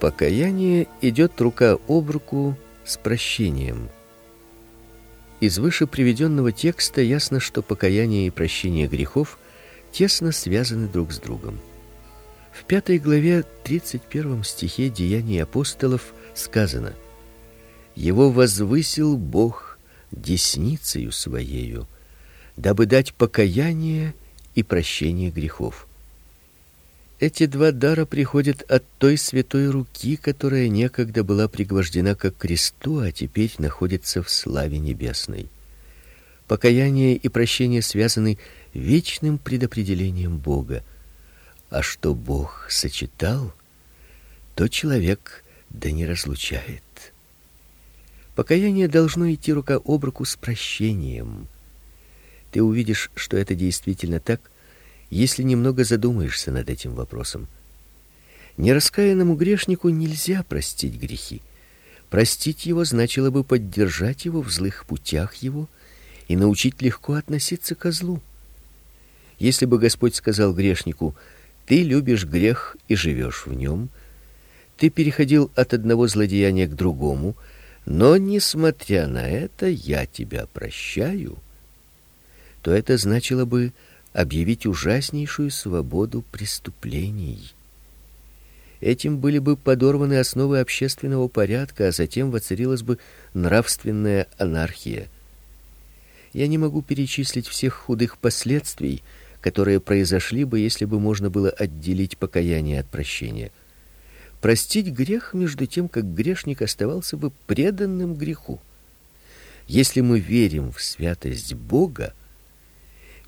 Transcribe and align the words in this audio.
Покаяние 0.00 0.88
идет 1.02 1.38
рука 1.42 1.76
об 1.86 2.10
руку 2.10 2.56
с 2.86 2.96
прощением. 2.96 3.90
Из 5.40 5.58
выше 5.58 5.86
приведенного 5.86 6.52
текста 6.52 7.02
ясно, 7.02 7.38
что 7.38 7.60
покаяние 7.60 8.26
и 8.26 8.30
прощение 8.30 8.86
грехов 8.86 9.38
тесно 9.92 10.32
связаны 10.32 10.88
друг 10.88 11.12
с 11.12 11.18
другом. 11.18 11.60
В 12.50 12.64
пятой 12.64 12.98
главе 12.98 13.44
31 13.64 14.42
стихе 14.42 14.88
Деяний 14.88 15.42
апостолов 15.42 16.14
сказано: 16.34 16.94
Его 17.94 18.30
возвысил 18.30 19.18
Бог 19.18 19.78
десницею 20.12 21.12
своею, 21.12 21.86
дабы 22.56 22.86
дать 22.86 23.12
покаяние 23.12 24.14
и 24.54 24.62
прощение 24.62 25.30
грехов. 25.30 25.86
Эти 27.20 27.44
два 27.44 27.70
дара 27.70 28.06
приходят 28.06 28.62
от 28.62 28.82
той 28.96 29.18
святой 29.18 29.68
руки, 29.68 30.16
которая 30.16 30.68
некогда 30.68 31.22
была 31.22 31.48
пригвождена 31.48 32.14
к 32.14 32.30
кресту, 32.30 33.00
а 33.00 33.12
теперь 33.12 33.52
находится 33.58 34.22
в 34.22 34.30
славе 34.30 34.78
небесной. 34.78 35.50
Покаяние 36.48 37.16
и 37.16 37.28
прощение 37.28 37.82
связаны 37.82 38.38
вечным 38.72 39.36
предопределением 39.36 40.38
Бога. 40.38 40.82
А 41.68 41.82
что 41.82 42.14
Бог 42.14 42.66
сочетал, 42.70 43.52
то 44.54 44.68
человек 44.68 45.44
да 45.68 45.90
не 45.90 46.06
разлучает. 46.06 46.82
Покаяние 48.34 48.88
должно 48.88 49.30
идти 49.30 49.52
рука 49.52 49.78
об 49.84 50.06
руку 50.06 50.24
с 50.24 50.36
прощением. 50.36 51.48
Ты 52.50 52.62
увидишь, 52.62 53.10
что 53.14 53.36
это 53.36 53.54
действительно 53.54 54.20
так, 54.20 54.40
если 55.10 55.42
немного 55.42 55.84
задумаешься 55.84 56.52
над 56.52 56.70
этим 56.70 56.94
вопросом. 56.94 57.48
Нераскаянному 58.56 59.34
грешнику 59.34 59.88
нельзя 59.88 60.42
простить 60.44 60.94
грехи. 60.94 61.42
Простить 62.08 62.66
его 62.66 62.84
значило 62.84 63.30
бы 63.30 63.44
поддержать 63.44 64.24
его 64.24 64.40
в 64.40 64.50
злых 64.50 64.84
путях 64.86 65.34
его 65.36 65.68
и 66.28 66.36
научить 66.36 66.80
легко 66.80 67.14
относиться 67.14 67.74
к 67.74 67.90
злу. 67.90 68.20
Если 69.38 69.66
бы 69.66 69.78
Господь 69.78 70.14
сказал 70.14 70.52
грешнику: 70.52 71.14
"Ты 71.66 71.82
любишь 71.82 72.26
грех 72.26 72.76
и 72.88 72.94
живешь 72.94 73.46
в 73.46 73.54
нем, 73.54 73.88
ты 74.76 74.90
переходил 74.90 75.50
от 75.54 75.74
одного 75.74 76.08
злодеяния 76.08 76.66
к 76.66 76.76
другому, 76.76 77.36
но 77.86 78.16
несмотря 78.16 79.06
на 79.06 79.28
это 79.28 79.66
я 79.66 80.06
тебя 80.06 80.46
прощаю", 80.52 81.38
то 82.62 82.72
это 82.72 82.98
значило 82.98 83.44
бы 83.44 83.72
объявить 84.12 84.66
ужаснейшую 84.66 85.50
свободу 85.50 86.22
преступлений. 86.32 87.54
Этим 88.80 89.18
были 89.18 89.38
бы 89.38 89.56
подорваны 89.56 90.18
основы 90.18 90.60
общественного 90.60 91.28
порядка, 91.28 91.88
а 91.88 91.92
затем 91.92 92.30
воцарилась 92.30 92.82
бы 92.82 92.98
нравственная 93.34 94.26
анархия. 94.38 95.08
Я 96.32 96.46
не 96.46 96.58
могу 96.58 96.80
перечислить 96.80 97.46
всех 97.46 97.74
худых 97.74 98.16
последствий, 98.16 99.02
которые 99.40 99.80
произошли 99.80 100.44
бы, 100.44 100.60
если 100.60 100.84
бы 100.84 100.98
можно 100.98 101.28
было 101.28 101.50
отделить 101.50 102.16
покаяние 102.16 102.80
от 102.80 102.86
прощения. 102.86 103.50
Простить 104.40 104.86
грех 104.86 105.34
между 105.34 105.66
тем, 105.66 105.88
как 105.88 106.14
грешник 106.14 106.62
оставался 106.62 107.16
бы 107.16 107.30
преданным 107.46 108.14
греху. 108.14 108.60
Если 109.66 110.00
мы 110.00 110.18
верим 110.18 110.72
в 110.72 110.80
святость 110.80 111.54
Бога, 111.54 112.14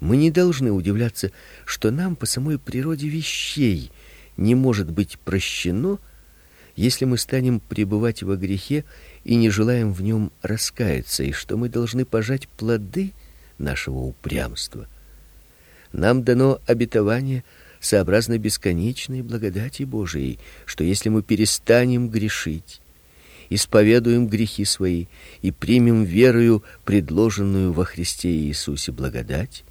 мы 0.03 0.17
не 0.17 0.33
должны 0.33 0.73
удивляться, 0.73 1.30
что 1.64 1.92
нам 1.92 2.17
по 2.17 2.27
самой 2.27 2.58
природе 2.58 3.07
вещей 3.07 3.92
не 4.36 4.57
может 4.57 4.90
быть 4.90 5.17
прощено, 5.20 6.01
если 6.74 7.05
мы 7.05 7.17
станем 7.17 7.61
пребывать 7.61 8.24
во 8.24 8.35
грехе 8.35 8.85
и 9.23 9.36
не 9.36 9.48
желаем 9.48 9.92
в 9.92 10.02
нем 10.02 10.33
раскаяться, 10.42 11.23
и 11.23 11.30
что 11.30 11.57
мы 11.57 11.68
должны 11.68 12.05
пожать 12.05 12.48
плоды 12.48 13.13
нашего 13.58 13.98
упрямства. 13.98 14.89
Нам 15.92 16.24
дано 16.24 16.61
обетование 16.67 17.45
сообразно 17.79 18.39
бесконечной 18.39 19.23
благодати 19.23 19.84
Божией, 19.84 20.40
что 20.67 20.83
если 20.83 21.11
мы 21.11 21.23
перестанем 21.23 22.08
грешить, 22.08 22.80
исповедуем 23.51 24.27
грехи 24.27 24.64
свои 24.64 25.07
и 25.42 25.52
примем 25.52 26.02
верою 26.02 26.64
предложенную 26.84 27.73
во 27.73 27.84
Христе 27.84 28.30
Иисусе 28.30 28.90
благодать, 28.90 29.63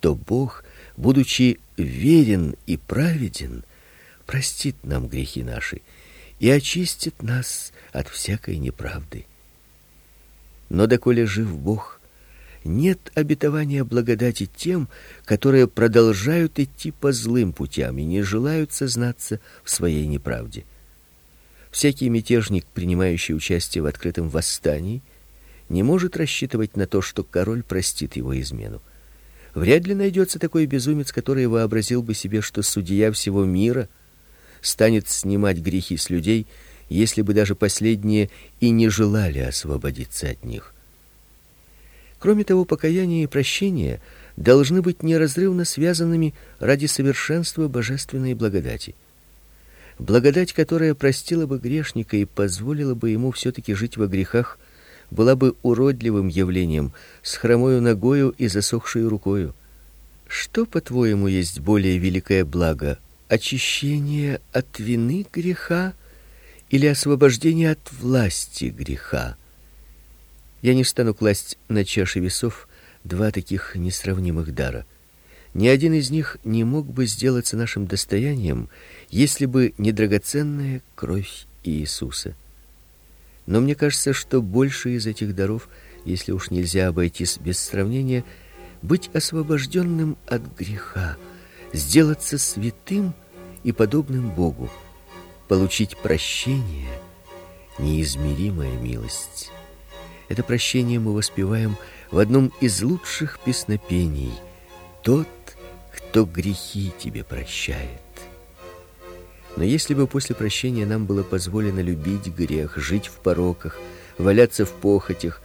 то 0.00 0.14
Бог, 0.14 0.64
будучи 0.96 1.58
верен 1.76 2.56
и 2.66 2.76
праведен, 2.76 3.64
простит 4.26 4.76
нам 4.82 5.08
грехи 5.08 5.42
наши 5.42 5.82
и 6.38 6.50
очистит 6.50 7.22
нас 7.22 7.72
от 7.92 8.08
всякой 8.08 8.58
неправды. 8.58 9.26
Но 10.68 10.86
доколе 10.86 11.26
жив 11.26 11.56
Бог, 11.56 12.00
нет 12.64 13.10
обетования 13.14 13.84
благодати 13.84 14.48
тем, 14.54 14.88
которые 15.24 15.66
продолжают 15.66 16.58
идти 16.58 16.90
по 16.90 17.12
злым 17.12 17.52
путям 17.52 17.98
и 17.98 18.04
не 18.04 18.22
желают 18.22 18.72
сознаться 18.72 19.40
в 19.64 19.70
своей 19.70 20.06
неправде. 20.06 20.64
Всякий 21.70 22.08
мятежник, 22.08 22.66
принимающий 22.66 23.34
участие 23.34 23.82
в 23.82 23.86
открытом 23.86 24.28
восстании, 24.28 25.02
не 25.68 25.82
может 25.82 26.16
рассчитывать 26.16 26.76
на 26.76 26.86
то, 26.86 27.02
что 27.02 27.22
король 27.22 27.62
простит 27.62 28.16
его 28.16 28.38
измену. 28.40 28.80
Вряд 29.58 29.88
ли 29.88 29.94
найдется 29.96 30.38
такой 30.38 30.66
безумец, 30.66 31.10
который 31.10 31.48
вообразил 31.48 32.00
бы 32.00 32.14
себе, 32.14 32.42
что 32.42 32.62
судья 32.62 33.10
всего 33.10 33.44
мира 33.44 33.88
станет 34.60 35.08
снимать 35.08 35.58
грехи 35.58 35.96
с 35.96 36.10
людей, 36.10 36.46
если 36.88 37.22
бы 37.22 37.34
даже 37.34 37.56
последние 37.56 38.30
и 38.60 38.70
не 38.70 38.88
желали 38.88 39.40
освободиться 39.40 40.28
от 40.28 40.44
них. 40.44 40.72
Кроме 42.20 42.44
того, 42.44 42.64
покаяние 42.64 43.24
и 43.24 43.26
прощение 43.26 44.00
должны 44.36 44.80
быть 44.80 45.02
неразрывно 45.02 45.64
связанными 45.64 46.34
ради 46.60 46.86
совершенства 46.86 47.66
божественной 47.66 48.34
благодати. 48.34 48.94
Благодать, 49.98 50.52
которая 50.52 50.94
простила 50.94 51.46
бы 51.46 51.58
грешника 51.58 52.16
и 52.16 52.26
позволила 52.26 52.94
бы 52.94 53.10
ему 53.10 53.32
все 53.32 53.50
таки 53.50 53.74
жить 53.74 53.96
во 53.96 54.06
грехах, 54.06 54.56
была 55.10 55.36
бы 55.36 55.54
уродливым 55.62 56.28
явлением, 56.28 56.92
с 57.22 57.34
хромою 57.36 57.80
ногою 57.80 58.34
и 58.36 58.48
засохшей 58.48 59.06
рукою. 59.06 59.54
Что, 60.26 60.66
по-твоему, 60.66 61.26
есть 61.26 61.60
более 61.60 61.98
великое 61.98 62.44
благо: 62.44 62.98
очищение 63.28 64.40
от 64.52 64.78
вины 64.78 65.26
греха 65.32 65.94
или 66.70 66.86
освобождение 66.86 67.72
от 67.72 67.92
власти 67.92 68.66
греха? 68.66 69.36
Я 70.60 70.74
не 70.74 70.84
стану 70.84 71.14
класть 71.14 71.56
на 71.68 71.84
чаши 71.84 72.20
весов 72.20 72.68
два 73.04 73.30
таких 73.30 73.74
несравнимых 73.76 74.54
дара. 74.54 74.84
Ни 75.54 75.68
один 75.68 75.94
из 75.94 76.10
них 76.10 76.36
не 76.44 76.64
мог 76.64 76.86
бы 76.86 77.06
сделаться 77.06 77.56
нашим 77.56 77.86
достоянием, 77.86 78.68
если 79.08 79.46
бы 79.46 79.72
не 79.78 79.92
драгоценная 79.92 80.82
кровь 80.94 81.46
Иисуса. 81.64 82.34
Но 83.48 83.62
мне 83.62 83.74
кажется, 83.74 84.12
что 84.12 84.42
больше 84.42 84.90
из 84.90 85.06
этих 85.06 85.34
даров, 85.34 85.70
если 86.04 86.32
уж 86.32 86.50
нельзя 86.50 86.88
обойтись 86.88 87.38
без 87.38 87.58
сравнения, 87.58 88.22
быть 88.82 89.08
освобожденным 89.14 90.18
от 90.26 90.42
греха, 90.58 91.16
сделаться 91.72 92.36
святым 92.36 93.14
и 93.64 93.72
подобным 93.72 94.28
Богу, 94.34 94.68
получить 95.48 95.96
прощение, 95.96 96.90
неизмеримая 97.78 98.76
милость. 98.76 99.50
Это 100.28 100.42
прощение 100.42 101.00
мы 101.00 101.14
воспеваем 101.14 101.78
в 102.10 102.18
одном 102.18 102.52
из 102.60 102.82
лучших 102.82 103.40
песнопений: 103.40 104.34
тот, 105.02 105.26
кто 105.96 106.26
грехи 106.26 106.92
тебе 106.98 107.24
прощает. 107.24 108.07
Но 109.58 109.64
если 109.64 109.92
бы 109.92 110.06
после 110.06 110.36
прощения 110.36 110.86
нам 110.86 111.04
было 111.04 111.24
позволено 111.24 111.80
любить 111.80 112.28
грех, 112.28 112.76
жить 112.76 113.08
в 113.08 113.14
пороках, 113.14 113.76
валяться 114.16 114.64
в 114.64 114.70
похотях, 114.70 115.42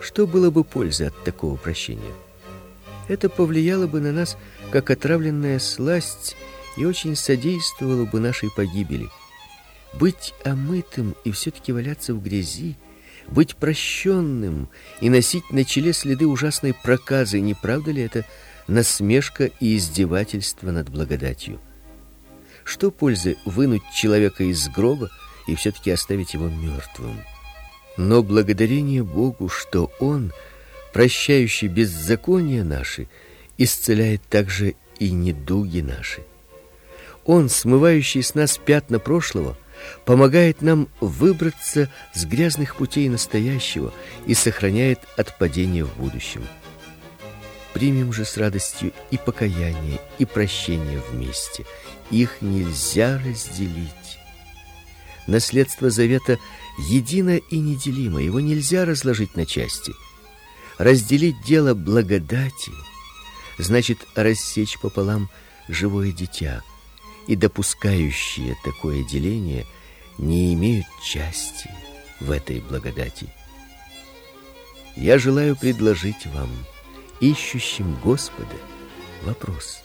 что 0.00 0.26
было 0.26 0.50
бы 0.50 0.64
пользы 0.64 1.04
от 1.04 1.22
такого 1.22 1.54
прощения? 1.54 2.12
Это 3.06 3.28
повлияло 3.28 3.86
бы 3.86 4.00
на 4.00 4.10
нас 4.10 4.36
как 4.72 4.90
отравленная 4.90 5.60
сласть 5.60 6.36
и 6.76 6.84
очень 6.84 7.14
содействовало 7.14 8.06
бы 8.06 8.18
нашей 8.18 8.50
погибели. 8.50 9.08
Быть 9.92 10.34
омытым 10.42 11.14
и 11.22 11.30
все 11.30 11.52
таки 11.52 11.70
валяться 11.70 12.12
в 12.12 12.20
грязи, 12.20 12.76
быть 13.28 13.54
прощенным 13.54 14.68
и 15.00 15.08
носить 15.08 15.52
на 15.52 15.64
челе 15.64 15.92
следы 15.92 16.26
ужасной 16.26 16.74
проказы, 16.74 17.38
не 17.38 17.54
правда 17.54 17.92
ли 17.92 18.02
это 18.02 18.26
насмешка 18.66 19.44
и 19.60 19.76
издевательство 19.76 20.72
над 20.72 20.88
благодатью? 20.88 21.60
Что 22.64 22.90
пользы 22.90 23.36
вынуть 23.44 23.82
человека 23.94 24.44
из 24.44 24.68
гроба 24.68 25.10
и 25.46 25.54
все 25.54 25.70
таки 25.70 25.90
оставить 25.90 26.34
его 26.34 26.48
мертвым? 26.48 27.20
Но 27.96 28.22
благодарение 28.22 29.04
Богу, 29.04 29.48
что 29.48 29.92
он, 30.00 30.32
прощающий 30.92 31.68
беззакония 31.68 32.64
наши, 32.64 33.08
исцеляет 33.58 34.22
также 34.22 34.74
и 34.98 35.10
недуги 35.10 35.80
наши. 35.80 36.24
Он, 37.24 37.48
смывающий 37.48 38.22
с 38.22 38.34
нас 38.34 38.58
пятна 38.58 38.98
прошлого, 38.98 39.56
помогает 40.04 40.62
нам 40.62 40.88
выбраться 41.00 41.90
с 42.14 42.24
грязных 42.24 42.76
путей 42.76 43.08
настоящего 43.08 43.92
и 44.26 44.34
сохраняет 44.34 45.00
от 45.16 45.36
падения 45.38 45.84
в 45.84 45.96
будущем. 45.96 46.44
Примем 47.74 48.12
же 48.12 48.24
с 48.24 48.36
радостью 48.36 48.92
и 49.10 49.18
покаяние, 49.18 50.00
и 50.18 50.24
прощение 50.24 51.02
вместе. 51.10 51.66
Их 52.10 52.40
нельзя 52.40 53.20
разделить. 53.24 54.18
Наследство 55.26 55.90
завета 55.90 56.38
едино 56.78 57.36
и 57.36 57.58
неделимо, 57.58 58.22
его 58.22 58.38
нельзя 58.40 58.84
разложить 58.84 59.34
на 59.34 59.44
части. 59.44 59.92
Разделить 60.78 61.42
дело 61.44 61.74
благодати 61.74 62.72
значит 63.58 63.98
рассечь 64.14 64.78
пополам 64.78 65.28
живое 65.68 66.12
дитя, 66.12 66.62
и 67.26 67.36
допускающие 67.36 68.56
такое 68.64 69.02
деление 69.04 69.66
не 70.18 70.54
имеют 70.54 70.86
части 71.02 71.70
в 72.20 72.30
этой 72.30 72.60
благодати. 72.60 73.28
Я 74.96 75.18
желаю 75.18 75.56
предложить 75.56 76.26
вам 76.26 76.50
ищущим 77.20 77.96
Господа 78.02 78.56
вопрос. 79.22 79.80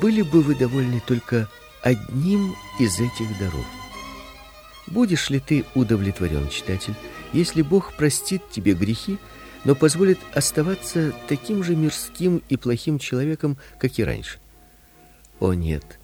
Были 0.00 0.22
бы 0.22 0.42
вы 0.42 0.54
довольны 0.54 1.02
только 1.06 1.48
одним 1.82 2.54
из 2.78 2.98
этих 3.00 3.38
даров? 3.38 3.66
Будешь 4.86 5.30
ли 5.30 5.40
ты 5.40 5.64
удовлетворен, 5.74 6.48
читатель, 6.48 6.94
если 7.32 7.62
Бог 7.62 7.94
простит 7.94 8.42
тебе 8.50 8.74
грехи, 8.74 9.18
но 9.64 9.74
позволит 9.74 10.18
оставаться 10.34 11.12
таким 11.28 11.62
же 11.62 11.76
мирским 11.76 12.42
и 12.48 12.56
плохим 12.56 12.98
человеком, 12.98 13.56
как 13.78 13.98
и 13.98 14.04
раньше? 14.04 14.38
О 15.40 15.54
нет! 15.54 15.98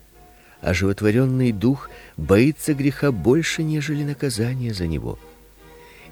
Оживотворенный 0.61 1.53
дух 1.53 1.89
боится 2.17 2.75
греха 2.75 3.13
больше, 3.13 3.63
нежели 3.63 4.03
наказания 4.03 4.75
за 4.75 4.87
него. 4.87 5.19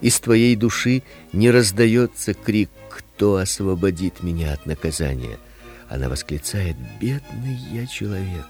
Из 0.01 0.21
твоей 0.21 0.57
души 0.57 1.03
не 1.33 1.51
раздается 1.51 2.35
крик 2.35 2.71
кто 3.17 3.37
освободит 3.37 4.23
меня 4.23 4.53
от 4.53 4.67
наказания? 4.67 5.39
Она 5.89 6.11
восклицает: 6.11 6.77
бедный 7.01 7.57
я 7.73 7.87
человек. 7.87 8.47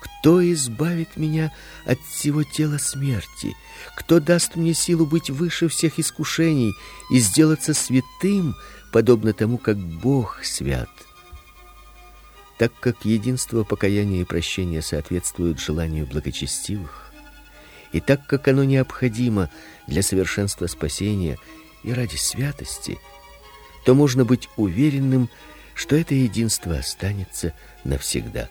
Кто 0.00 0.40
избавит 0.52 1.16
меня 1.16 1.52
от 1.84 1.98
всего 2.00 2.42
тела 2.42 2.78
смерти? 2.78 3.54
Кто 3.96 4.18
даст 4.18 4.56
мне 4.56 4.72
силу 4.72 5.04
быть 5.04 5.28
выше 5.28 5.68
всех 5.68 5.98
искушений 5.98 6.72
и 7.10 7.18
сделаться 7.18 7.74
святым, 7.74 8.54
подобно 8.92 9.34
тому, 9.34 9.58
как 9.58 9.76
Бог 9.76 10.42
свят? 10.42 10.88
Так 12.58 12.72
как 12.80 13.04
единство 13.04 13.62
покаяния 13.64 14.22
и 14.22 14.24
прощения 14.24 14.80
соответствуют 14.80 15.60
желанию 15.60 16.06
благочестивых, 16.06 17.07
и 17.92 18.00
так 18.00 18.26
как 18.26 18.48
оно 18.48 18.64
необходимо 18.64 19.50
для 19.86 20.02
совершенства 20.02 20.66
спасения 20.66 21.38
и 21.82 21.92
ради 21.92 22.16
святости, 22.16 22.98
то 23.84 23.94
можно 23.94 24.24
быть 24.24 24.48
уверенным, 24.56 25.30
что 25.74 25.96
это 25.96 26.14
единство 26.14 26.76
останется 26.76 27.54
навсегда. 27.84 28.48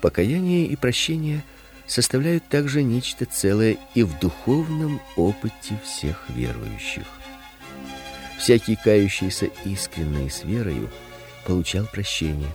Покаяние 0.00 0.66
и 0.66 0.76
прощение 0.76 1.44
составляют 1.86 2.48
также 2.48 2.82
нечто 2.82 3.26
целое 3.26 3.76
и 3.94 4.02
в 4.02 4.18
духовном 4.18 5.00
опыте 5.16 5.78
всех 5.84 6.24
верующих. 6.30 7.04
Всякий 8.38 8.76
кающийся 8.76 9.50
искренне 9.64 10.26
и 10.26 10.30
с 10.30 10.42
верою 10.42 10.90
получал 11.46 11.86
прощение. 11.86 12.52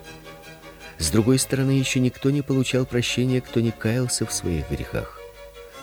С 0.98 1.12
другой 1.12 1.38
стороны, 1.39 1.72
еще 1.72 2.00
никто 2.00 2.30
не 2.31 2.42
получал 2.42 2.86
прощения, 2.86 3.39
кто 3.39 3.60
не 3.60 3.72
каялся 3.72 4.25
в 4.25 4.34
своих 4.34 4.69
грехах. 4.69 5.17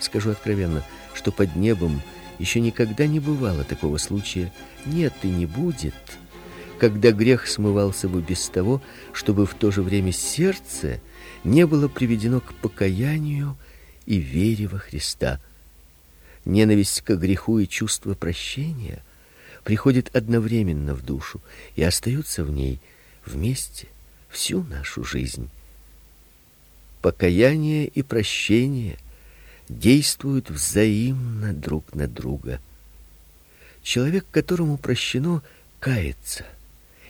Скажу 0.00 0.30
откровенно, 0.30 0.82
что 1.14 1.32
под 1.32 1.56
небом 1.56 2.02
еще 2.38 2.60
никогда 2.60 3.06
не 3.06 3.20
бывало 3.20 3.64
такого 3.64 3.98
случая, 3.98 4.52
нет 4.86 5.14
и 5.22 5.28
не 5.28 5.46
будет, 5.46 5.94
когда 6.78 7.12
грех 7.12 7.46
смывался 7.46 8.08
бы 8.08 8.20
без 8.20 8.48
того, 8.48 8.82
чтобы 9.12 9.46
в 9.46 9.54
то 9.54 9.70
же 9.70 9.82
время 9.82 10.12
сердце 10.12 11.00
не 11.44 11.66
было 11.66 11.88
приведено 11.88 12.40
к 12.40 12.52
покаянию 12.54 13.56
и 14.06 14.16
вере 14.16 14.66
во 14.66 14.78
Христа. 14.78 15.40
Ненависть 16.44 17.00
к 17.02 17.14
греху 17.16 17.58
и 17.58 17.68
чувство 17.68 18.14
прощения 18.14 19.02
приходят 19.62 20.14
одновременно 20.14 20.94
в 20.94 21.02
душу 21.02 21.40
и 21.74 21.82
остаются 21.82 22.44
в 22.44 22.50
ней 22.50 22.80
вместе 23.24 23.88
всю 24.28 24.62
нашу 24.64 25.04
жизнь. 25.04 25.48
Покаяние 27.00 27.86
и 27.86 28.02
прощение 28.02 28.98
действуют 29.68 30.50
взаимно 30.50 31.52
друг 31.52 31.94
на 31.94 32.06
друга. 32.06 32.60
Человек, 33.82 34.26
которому 34.30 34.78
прощено, 34.78 35.42
кается. 35.78 36.44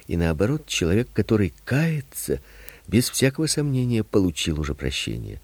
И 0.06 0.17
наоборот, 0.17 0.67
человек, 0.67 1.09
который 1.12 1.53
кается, 1.65 2.41
без 2.87 3.09
всякого 3.09 3.47
сомнения 3.47 4.05
получил 4.05 4.61
уже 4.61 4.75
прощение. 4.75 5.41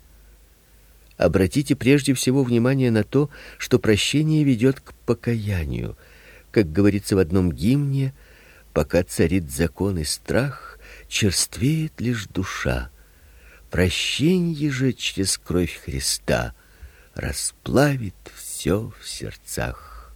Обратите 1.16 1.76
прежде 1.76 2.14
всего 2.14 2.42
внимание 2.42 2.90
на 2.90 3.04
то, 3.04 3.30
что 3.58 3.78
прощение 3.78 4.42
ведет 4.42 4.80
к 4.80 4.94
покаянию. 5.06 5.96
Как 6.50 6.72
говорится 6.72 7.14
в 7.14 7.18
одном 7.18 7.52
гимне, 7.52 8.14
пока 8.72 9.02
царит 9.02 9.50
закон 9.50 9.98
и 9.98 10.04
страх, 10.04 10.78
черствеет 11.08 11.92
лишь 12.00 12.26
душа. 12.26 12.90
Прощение 13.70 14.70
же 14.70 14.92
через 14.92 15.38
кровь 15.38 15.80
Христа 15.84 16.54
расплавит 17.20 18.14
все 18.34 18.92
в 18.98 19.06
сердцах. 19.06 20.12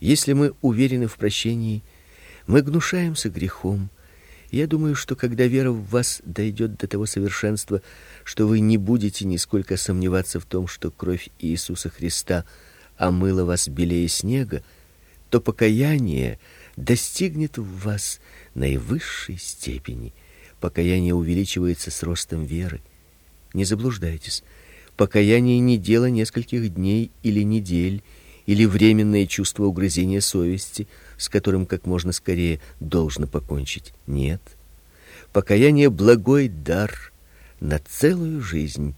Если 0.00 0.32
мы 0.32 0.54
уверены 0.62 1.06
в 1.06 1.16
прощении, 1.16 1.82
мы 2.46 2.62
гнушаемся 2.62 3.28
грехом. 3.28 3.90
Я 4.50 4.66
думаю, 4.66 4.94
что 4.94 5.16
когда 5.16 5.44
вера 5.44 5.70
в 5.70 5.86
вас 5.90 6.22
дойдет 6.24 6.78
до 6.78 6.88
того 6.88 7.04
совершенства, 7.04 7.82
что 8.24 8.46
вы 8.46 8.60
не 8.60 8.78
будете 8.78 9.26
нисколько 9.26 9.76
сомневаться 9.76 10.40
в 10.40 10.46
том, 10.46 10.66
что 10.66 10.90
кровь 10.90 11.28
Иисуса 11.38 11.90
Христа 11.90 12.46
омыла 12.96 13.44
вас 13.44 13.68
белее 13.68 14.08
снега, 14.08 14.62
то 15.28 15.42
покаяние 15.42 16.38
достигнет 16.76 17.58
в 17.58 17.84
вас 17.84 18.20
наивысшей 18.54 19.36
степени. 19.36 20.14
Покаяние 20.58 21.14
увеличивается 21.14 21.90
с 21.90 22.02
ростом 22.02 22.44
веры. 22.44 22.80
Не 23.52 23.66
заблуждайтесь. 23.66 24.42
Покаяние 24.98 25.60
не 25.60 25.78
дело 25.78 26.06
нескольких 26.06 26.74
дней 26.74 27.12
или 27.22 27.42
недель, 27.42 28.02
или 28.46 28.64
временное 28.64 29.26
чувство 29.26 29.66
угрызения 29.66 30.20
совести, 30.20 30.88
с 31.16 31.28
которым 31.28 31.66
как 31.66 31.86
можно 31.86 32.10
скорее 32.10 32.60
должно 32.80 33.28
покончить. 33.28 33.94
Нет. 34.08 34.42
Покаяние 35.32 35.88
благой 35.88 36.48
дар 36.48 37.12
на 37.60 37.78
целую 37.78 38.42
жизнь, 38.42 38.96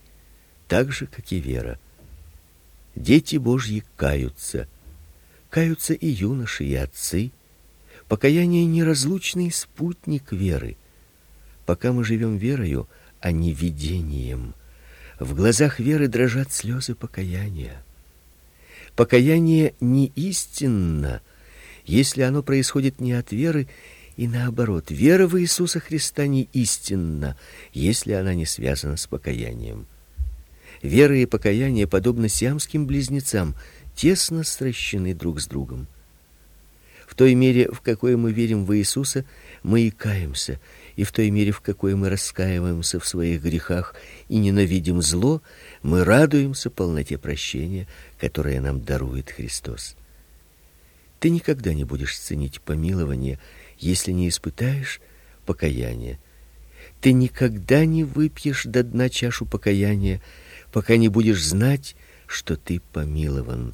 так 0.69 0.91
же 0.91 1.07
как 1.07 1.31
и 1.33 1.39
вера. 1.39 1.79
Дети 2.97 3.37
Божьи 3.37 3.85
каются. 3.97 4.69
Каются 5.51 5.93
и 5.93 6.09
юноши, 6.09 6.65
и 6.65 6.75
отцы. 6.77 7.31
Покаяние 8.09 8.65
неразлучный 8.65 9.53
спутник 9.53 10.33
веры. 10.33 10.79
Пока 11.67 11.93
мы 11.93 12.05
живем 12.05 12.39
верою, 12.39 12.89
а 13.21 13.33
не 13.33 13.53
видением, 13.53 14.55
в 15.21 15.35
глазах 15.35 15.79
веры 15.79 16.09
дрожат 16.09 16.53
слезы 16.53 16.95
покаяния. 16.95 17.83
Покаяние 18.97 19.75
не 19.79 20.07
истинно, 20.17 21.21
если 21.85 22.23
оно 22.23 22.43
происходит 22.43 23.01
не 23.01 23.13
от 23.13 23.31
веры, 23.31 23.69
и 24.17 24.27
наоборот, 24.27 24.87
вера 24.91 25.27
в 25.27 25.39
Иисуса 25.41 25.79
Христа 25.79 26.27
не 26.27 26.49
истинна, 26.53 27.37
если 27.73 28.13
она 28.13 28.35
не 28.35 28.47
связана 28.47 28.97
с 28.97 29.07
покаянием. 29.07 29.87
Вера 30.83 31.17
и 31.17 31.27
покаяние, 31.27 31.87
подобно 31.87 32.29
сиамским 32.29 32.87
близнецам, 32.87 33.55
тесно 33.95 34.43
сращены 34.43 35.15
друг 35.15 35.41
с 35.41 35.47
другом. 35.47 35.87
В 37.07 37.15
той 37.15 37.35
мере, 37.35 37.71
в 37.71 37.81
какой 37.83 38.17
мы 38.17 38.33
верим 38.33 38.65
в 38.65 38.75
Иисуса, 38.77 39.25
мы 39.63 39.83
и 39.83 39.91
каемся, 39.91 40.61
и 41.01 41.05
в 41.05 41.13
той 41.13 41.31
мере, 41.31 41.51
в 41.51 41.63
какой 41.63 41.95
мы 41.95 42.11
раскаиваемся 42.11 43.01
в 43.01 43.09
своих 43.09 43.43
грехах 43.43 43.95
и 44.29 44.37
ненавидим 44.37 45.01
зло, 45.01 45.41
мы 45.83 46.05
радуемся 46.05 46.69
полноте 46.69 47.17
прощения, 47.17 47.89
которое 48.19 48.61
нам 48.61 48.83
дарует 48.83 49.31
Христос. 49.31 49.97
Ты 51.19 51.31
никогда 51.31 51.73
не 51.73 51.85
будешь 51.85 52.19
ценить 52.19 52.61
помилование, 52.61 53.39
если 53.79 54.13
не 54.13 54.29
испытаешь 54.29 55.01
покаяния. 55.47 56.19
Ты 57.01 57.13
никогда 57.13 57.87
не 57.87 58.05
выпьешь 58.05 58.65
до 58.65 58.83
дна 58.83 59.09
чашу 59.09 59.47
покаяния, 59.47 60.21
пока 60.71 60.99
не 60.99 61.09
будешь 61.09 61.43
знать, 61.43 61.97
что 62.27 62.59
ты 62.59 62.83
помилован. 62.93 63.73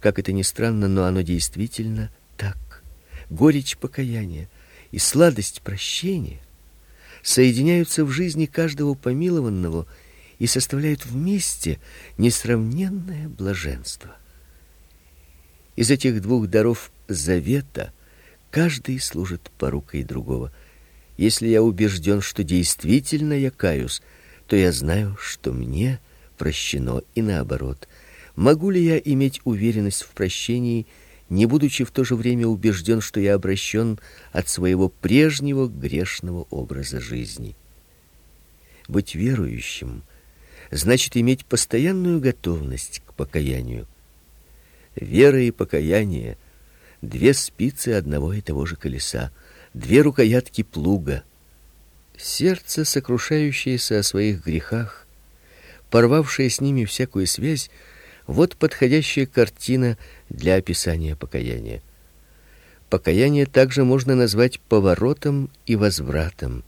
Как 0.00 0.18
это 0.18 0.32
ни 0.32 0.42
странно, 0.42 0.88
но 0.88 1.04
оно 1.04 1.20
действительно 1.20 2.10
так. 2.36 2.82
Горечь 3.30 3.76
покаяния 3.76 4.48
и 4.92 4.98
сладость 4.98 5.62
прощения 5.62 6.40
соединяются 7.22 8.04
в 8.04 8.10
жизни 8.10 8.46
каждого 8.46 8.94
помилованного 8.94 9.86
и 10.38 10.46
составляют 10.46 11.04
вместе 11.06 11.80
несравненное 12.18 13.28
блаженство. 13.28 14.16
Из 15.74 15.90
этих 15.90 16.22
двух 16.22 16.48
даров 16.48 16.90
завета 17.08 17.92
каждый 18.50 19.00
служит 19.00 19.50
порукой 19.58 20.02
другого. 20.02 20.52
Если 21.16 21.48
я 21.48 21.62
убежден, 21.62 22.20
что 22.20 22.44
действительно 22.44 23.32
я 23.32 23.50
каюсь, 23.50 24.02
то 24.46 24.56
я 24.56 24.72
знаю, 24.72 25.16
что 25.20 25.52
мне 25.52 26.00
прощено 26.38 27.02
и 27.14 27.22
наоборот. 27.22 27.88
Могу 28.36 28.70
ли 28.70 28.82
я 28.82 28.98
иметь 28.98 29.40
уверенность 29.44 30.02
в 30.02 30.10
прощении, 30.10 30.86
не 31.28 31.46
будучи 31.46 31.84
в 31.84 31.90
то 31.90 32.04
же 32.04 32.14
время 32.14 32.46
убежден, 32.46 33.00
что 33.00 33.20
я 33.20 33.34
обращен 33.34 33.98
от 34.32 34.48
своего 34.48 34.88
прежнего 34.88 35.66
грешного 35.66 36.46
образа 36.50 37.00
жизни? 37.00 37.56
Быть 38.88 39.14
верующим 39.14 40.02
значит 40.70 41.16
иметь 41.16 41.44
постоянную 41.44 42.20
готовность 42.20 43.02
к 43.06 43.12
покаянию. 43.14 43.86
Вера 44.94 45.40
и 45.40 45.50
покаяние 45.50 46.38
две 47.02 47.34
спицы 47.34 47.90
одного 47.90 48.32
и 48.32 48.40
того 48.40 48.66
же 48.66 48.76
колеса, 48.76 49.30
две 49.74 50.02
рукоятки 50.02 50.62
плуга. 50.62 51.22
Сердце, 52.16 52.84
сокрушающееся 52.84 53.98
о 53.98 54.02
своих 54.02 54.44
грехах, 54.44 55.06
порвавшее 55.90 56.48
с 56.48 56.60
ними 56.60 56.84
всякую 56.84 57.26
связь, 57.26 57.70
вот 58.26 58.56
подходящая 58.56 59.26
картина 59.26 59.96
для 60.28 60.56
описания 60.56 61.16
покаяния. 61.16 61.82
Покаяние 62.90 63.46
также 63.46 63.84
можно 63.84 64.14
назвать 64.14 64.60
поворотом 64.60 65.50
и 65.66 65.76
возвратом. 65.76 66.64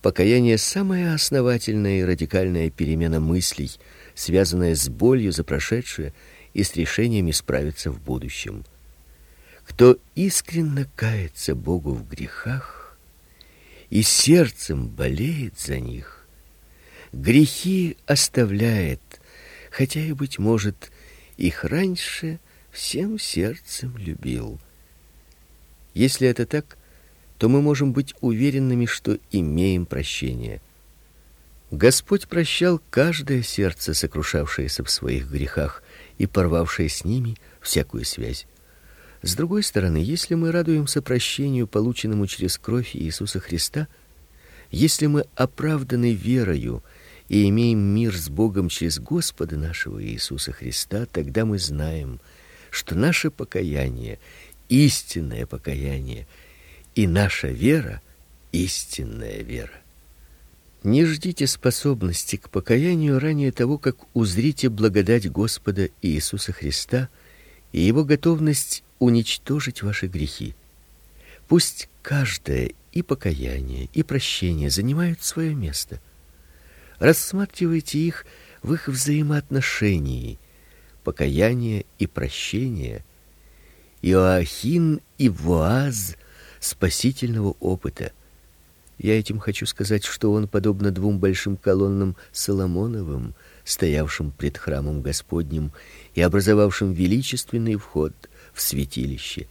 Покаяние 0.00 0.58
самая 0.58 1.14
основательная 1.14 2.00
и 2.00 2.04
радикальная 2.04 2.70
перемена 2.70 3.20
мыслей, 3.20 3.70
связанная 4.14 4.74
с 4.74 4.88
болью 4.88 5.32
за 5.32 5.44
прошедшее 5.44 6.12
и 6.54 6.64
с 6.64 6.74
решением 6.74 7.30
исправиться 7.30 7.90
в 7.90 8.00
будущем. 8.00 8.64
Кто 9.64 9.96
искренне 10.14 10.86
кается 10.96 11.54
Богу 11.54 11.94
в 11.94 12.08
грехах 12.08 12.98
и 13.90 14.02
сердцем 14.02 14.88
болеет 14.88 15.60
за 15.60 15.78
них, 15.78 16.26
грехи 17.12 17.96
оставляет, 18.06 19.20
хотя 19.72 20.00
и 20.00 20.12
быть 20.12 20.38
может, 20.38 20.92
их 21.38 21.64
раньше 21.64 22.38
всем 22.70 23.18
сердцем 23.18 23.96
любил. 23.96 24.60
Если 25.94 26.28
это 26.28 26.44
так, 26.44 26.76
то 27.38 27.48
мы 27.48 27.62
можем 27.62 27.92
быть 27.92 28.14
уверенными, 28.20 28.84
что 28.84 29.18
имеем 29.30 29.86
прощение. 29.86 30.60
Господь 31.70 32.28
прощал 32.28 32.82
каждое 32.90 33.42
сердце, 33.42 33.94
сокрушавшееся 33.94 34.84
в 34.84 34.90
своих 34.90 35.30
грехах 35.30 35.82
и 36.18 36.26
порвавшее 36.26 36.90
с 36.90 37.04
ними 37.04 37.36
всякую 37.62 38.04
связь. 38.04 38.46
С 39.22 39.34
другой 39.34 39.62
стороны, 39.62 39.96
если 39.96 40.34
мы 40.34 40.52
радуемся 40.52 41.00
прощению, 41.00 41.66
полученному 41.66 42.26
через 42.26 42.58
кровь 42.58 42.94
Иисуса 42.94 43.40
Христа, 43.40 43.88
если 44.70 45.06
мы 45.06 45.24
оправданы 45.34 46.12
верою 46.12 46.82
и 47.28 47.48
имеем 47.48 47.78
мир 47.78 48.16
с 48.16 48.28
Богом 48.28 48.68
через 48.68 48.98
Господа 48.98 49.56
нашего 49.56 50.02
Иисуса 50.04 50.52
Христа, 50.52 51.06
тогда 51.06 51.44
мы 51.44 51.58
знаем, 51.58 52.20
что 52.70 52.94
наше 52.94 53.30
покаяние 53.30 54.18
истинное 54.72 55.46
покаяние, 55.46 56.26
и 56.94 57.06
наша 57.06 57.48
вера 57.48 58.00
истинная 58.52 59.42
вера. 59.42 59.82
Не 60.82 61.04
ждите 61.04 61.46
способности 61.46 62.36
к 62.36 62.48
покаянию 62.48 63.20
ранее 63.20 63.52
того, 63.52 63.78
как 63.78 63.96
узрите 64.14 64.68
благодать 64.68 65.30
Господа 65.30 65.90
Иисуса 66.00 66.52
Христа 66.52 67.08
и 67.72 67.80
его 67.80 68.04
готовность 68.04 68.82
уничтожить 68.98 69.82
ваши 69.82 70.06
грехи. 70.06 70.54
Пусть 71.48 71.88
каждое 72.02 72.72
и 72.92 73.02
покаяние, 73.02 73.88
и 73.92 74.02
прощение 74.02 74.70
занимают 74.70 75.22
свое 75.22 75.54
место. 75.54 76.00
Рассматривайте 77.02 77.98
их 77.98 78.24
в 78.62 78.74
их 78.74 78.86
взаимоотношении. 78.86 80.38
Покаяние 81.02 81.84
и 81.98 82.06
прощение 82.06 83.04
Иоахин 84.02 85.00
и 85.18 85.28
Воаз 85.28 86.16
спасительного 86.60 87.56
опыта. 87.58 88.12
Я 88.98 89.18
этим 89.18 89.40
хочу 89.40 89.66
сказать, 89.66 90.04
что 90.04 90.32
он 90.32 90.46
подобно 90.46 90.92
двум 90.92 91.18
большим 91.18 91.56
колоннам 91.56 92.14
Соломоновым, 92.30 93.34
стоявшим 93.64 94.30
пред 94.30 94.56
храмом 94.56 95.02
Господним 95.02 95.72
и 96.14 96.20
образовавшим 96.22 96.92
величественный 96.92 97.74
вход 97.74 98.12
в 98.54 98.62
святилище. 98.62 99.48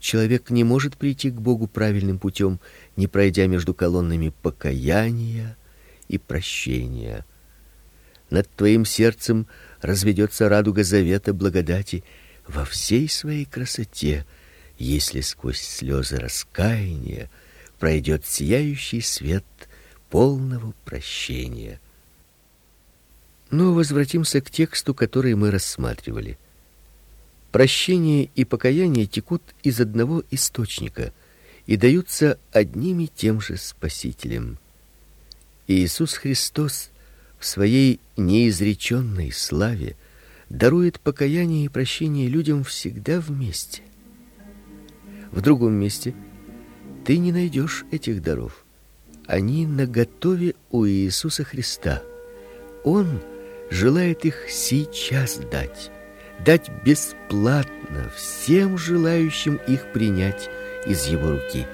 Человек 0.00 0.50
не 0.50 0.64
может 0.64 0.98
прийти 0.98 1.30
к 1.30 1.40
Богу 1.40 1.66
правильным 1.66 2.18
путем, 2.18 2.60
не 2.96 3.06
пройдя 3.06 3.46
между 3.46 3.72
колоннами 3.72 4.34
покаяния 4.42 5.56
и 6.12 6.18
прощения. 6.18 7.24
Над 8.30 8.48
твоим 8.54 8.84
сердцем 8.84 9.48
разведется 9.80 10.48
радуга 10.48 10.84
завета 10.84 11.34
благодати 11.34 12.04
во 12.46 12.64
всей 12.64 13.08
своей 13.08 13.46
красоте, 13.46 14.26
если 14.78 15.20
сквозь 15.20 15.60
слезы 15.60 16.18
раскаяния 16.18 17.30
пройдет 17.78 18.26
сияющий 18.26 19.00
свет 19.00 19.44
полного 20.10 20.74
прощения. 20.84 21.80
Но 23.50 23.74
возвратимся 23.74 24.40
к 24.40 24.50
тексту, 24.50 24.94
который 24.94 25.34
мы 25.34 25.50
рассматривали. 25.50 26.38
Прощение 27.50 28.30
и 28.34 28.44
покаяние 28.44 29.06
текут 29.06 29.42
из 29.62 29.80
одного 29.80 30.22
источника 30.30 31.12
и 31.66 31.76
даются 31.76 32.38
одним 32.50 33.00
и 33.00 33.08
тем 33.08 33.40
же 33.40 33.56
Спасителем. 33.56 34.58
Иисус 35.66 36.14
Христос 36.14 36.90
в 37.38 37.46
своей 37.46 38.00
неизреченной 38.16 39.32
славе 39.32 39.96
дарует 40.48 41.00
покаяние 41.00 41.66
и 41.66 41.68
прощение 41.68 42.28
людям 42.28 42.64
всегда 42.64 43.20
вместе. 43.20 43.82
В 45.30 45.40
другом 45.40 45.72
месте 45.72 46.14
ты 47.04 47.18
не 47.18 47.32
найдешь 47.32 47.84
этих 47.90 48.22
даров. 48.22 48.64
Они 49.26 49.66
наготове 49.66 50.54
у 50.70 50.86
Иисуса 50.86 51.44
Христа. 51.44 52.02
Он 52.84 53.20
желает 53.70 54.24
их 54.24 54.50
сейчас 54.50 55.36
дать 55.50 55.90
дать 56.44 56.70
бесплатно 56.84 58.10
всем 58.16 58.78
желающим 58.78 59.60
их 59.66 59.92
принять 59.92 60.50
из 60.86 61.06
его 61.06 61.30
руки. 61.30 61.66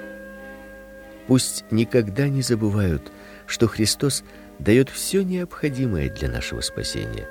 Пусть 1.27 1.65
никогда 1.71 2.29
не 2.29 2.43
забывают, 2.43 3.11
что 3.49 3.67
Христос 3.67 4.23
дает 4.59 4.91
все 4.91 5.23
необходимое 5.23 6.11
для 6.11 6.29
нашего 6.29 6.61
спасения. 6.61 7.29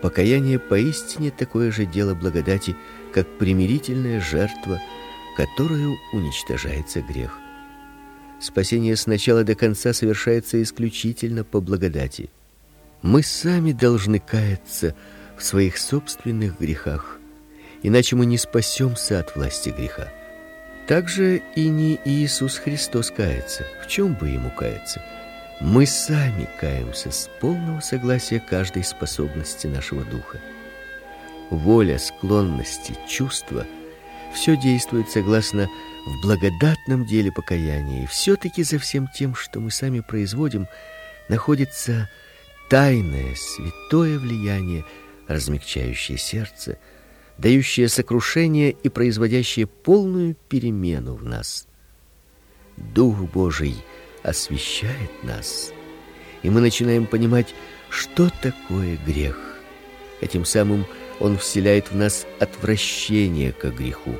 Покаяние 0.00 0.58
поистине 0.58 1.30
такое 1.30 1.70
же 1.70 1.86
дело 1.86 2.14
благодати, 2.14 2.74
как 3.12 3.28
примирительная 3.38 4.20
жертва, 4.20 4.80
которую 5.36 5.96
уничтожается 6.12 7.02
грех. 7.02 7.38
Спасение 8.40 8.96
с 8.96 9.06
начала 9.06 9.44
до 9.44 9.54
конца 9.54 9.92
совершается 9.92 10.60
исключительно 10.60 11.44
по 11.44 11.60
благодати. 11.60 12.30
Мы 13.02 13.22
сами 13.22 13.72
должны 13.72 14.18
каяться 14.18 14.96
в 15.36 15.44
своих 15.44 15.78
собственных 15.78 16.58
грехах, 16.58 17.18
иначе 17.82 18.16
мы 18.16 18.26
не 18.26 18.38
спасемся 18.38 19.20
от 19.20 19.36
власти 19.36 19.68
греха. 19.68 20.08
Также 20.86 21.42
и 21.54 21.68
не 21.68 22.00
Иисус 22.04 22.58
Христос 22.58 23.10
кается. 23.10 23.66
В 23.82 23.88
чем 23.88 24.14
бы 24.14 24.28
ему 24.28 24.50
каяться? 24.50 25.02
Мы 25.60 25.86
сами 25.86 26.48
каемся 26.58 27.12
с 27.12 27.30
полного 27.40 27.80
согласия 27.80 28.40
каждой 28.40 28.82
способности 28.82 29.68
нашего 29.68 30.04
духа. 30.04 30.38
Воля, 31.50 31.98
склонности, 31.98 32.96
чувства 33.08 33.64
все 34.34 34.56
действует 34.56 35.08
согласно 35.08 35.68
в 36.06 36.26
благодатном 36.26 37.06
деле 37.06 37.30
покаяния, 37.30 38.04
и 38.04 38.06
все 38.06 38.36
таки 38.36 38.64
за 38.64 38.78
всем 38.78 39.06
тем, 39.06 39.34
что 39.34 39.60
мы 39.60 39.70
сами 39.70 40.00
производим, 40.00 40.66
находится 41.28 42.08
тайное, 42.68 43.34
святое 43.36 44.18
влияние 44.18 44.84
размягчающее 45.28 46.18
сердце, 46.18 46.78
дающее 47.38 47.88
сокрушение 47.88 48.70
и 48.70 48.88
производящее 48.88 49.66
полную 49.66 50.36
перемену 50.48 51.14
в 51.14 51.24
нас. 51.24 51.66
Дух 52.76 53.18
Божий 53.18 53.76
освещает 54.22 55.10
нас, 55.22 55.72
и 56.42 56.50
мы 56.50 56.60
начинаем 56.60 57.06
понимать, 57.06 57.54
что 57.90 58.30
такое 58.40 58.96
грех. 59.04 59.38
Этим 60.20 60.44
самым 60.44 60.86
он 61.20 61.36
вселяет 61.36 61.90
в 61.90 61.96
нас 61.96 62.26
отвращение 62.40 63.52
к 63.52 63.64
греху. 63.70 64.14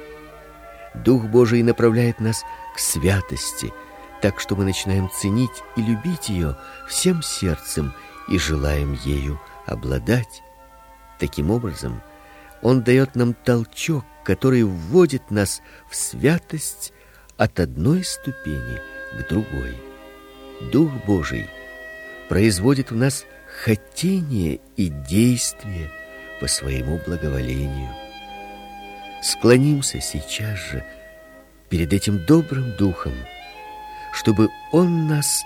Дух 0.94 1.24
Божий 1.24 1.62
направляет 1.62 2.20
нас 2.20 2.42
к 2.74 2.78
святости, 2.78 3.72
так 4.20 4.40
что 4.40 4.56
мы 4.56 4.64
начинаем 4.64 5.10
ценить 5.10 5.62
и 5.76 5.82
любить 5.82 6.28
ее 6.28 6.56
всем 6.88 7.22
сердцем 7.22 7.94
и 8.28 8.38
желаем 8.38 8.98
ею 9.04 9.40
обладать. 9.66 10.42
Таким 11.18 11.50
образом, 11.50 12.02
он 12.62 12.82
дает 12.82 13.16
нам 13.16 13.34
толчок, 13.34 14.04
который 14.24 14.62
вводит 14.62 15.30
нас 15.30 15.60
в 15.90 15.96
святость 15.96 16.92
от 17.36 17.58
одной 17.60 18.04
ступени 18.04 18.80
к 19.12 19.28
другой. 19.28 19.76
Дух 20.72 20.90
Божий 21.06 21.48
производит 22.28 22.92
в 22.92 22.96
нас 22.96 23.24
хотение 23.64 24.60
и 24.76 24.88
действие 24.88 25.90
по 26.40 26.46
своему 26.46 27.00
благоволению. 27.04 27.90
Склонимся 29.22 30.00
сейчас 30.00 30.58
же 30.58 30.84
перед 31.68 31.92
этим 31.92 32.24
добрым 32.24 32.76
духом, 32.76 33.14
чтобы 34.12 34.48
он 34.70 35.08
нас 35.08 35.42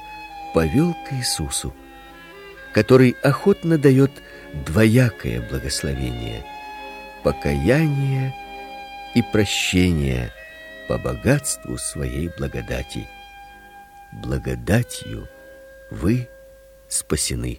повел 0.54 0.94
к 1.08 1.12
Иисусу, 1.14 1.75
который 2.73 3.16
охотно 3.23 3.78
дает 3.78 4.11
двоякое 4.66 5.40
благословение 5.49 6.44
покаяние 7.26 8.33
и 9.16 9.21
прощение 9.21 10.33
по 10.87 10.97
богатству 10.97 11.76
своей 11.76 12.30
благодати. 12.38 13.09
Благодатью 14.12 15.28
вы 15.90 16.28
спасены. 16.87 17.59